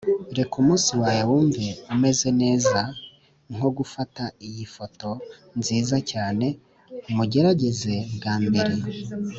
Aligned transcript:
reka 0.37 0.53
umunsi 0.61 0.91
wawe 1.01 1.23
wumve 1.29 1.65
umeze 1.93 2.27
neza 2.41 2.79
nko 3.53 3.67
gufata 3.77 4.23
iyi 4.47 4.65
foto 4.75 5.09
nziza 5.59 5.97
cyane 6.11 6.47
mugerageze 7.15 7.93
bwa 8.15 8.33
mbere. 8.45 8.73